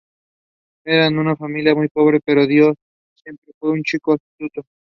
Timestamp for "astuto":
4.13-4.63